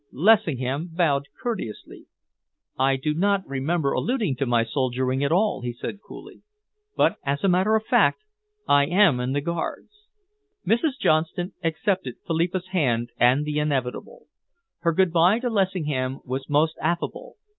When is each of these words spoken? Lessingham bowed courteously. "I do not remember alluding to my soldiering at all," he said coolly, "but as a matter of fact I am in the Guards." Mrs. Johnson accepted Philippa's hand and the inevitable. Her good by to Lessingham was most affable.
Lessingham 0.11 0.89
bowed 0.91 1.27
courteously. 1.43 2.07
"I 2.75 2.95
do 2.95 3.13
not 3.13 3.47
remember 3.47 3.91
alluding 3.91 4.35
to 4.37 4.47
my 4.47 4.63
soldiering 4.65 5.23
at 5.23 5.31
all," 5.31 5.61
he 5.61 5.73
said 5.73 5.99
coolly, 6.01 6.41
"but 6.97 7.17
as 7.23 7.43
a 7.43 7.47
matter 7.47 7.75
of 7.75 7.85
fact 7.85 8.23
I 8.67 8.87
am 8.87 9.19
in 9.19 9.33
the 9.33 9.41
Guards." 9.41 10.07
Mrs. 10.67 10.97
Johnson 10.99 11.53
accepted 11.63 12.15
Philippa's 12.25 12.69
hand 12.69 13.11
and 13.19 13.45
the 13.45 13.59
inevitable. 13.59 14.25
Her 14.79 14.91
good 14.91 15.13
by 15.13 15.37
to 15.37 15.51
Lessingham 15.51 16.21
was 16.25 16.49
most 16.49 16.79
affable. 16.81 17.35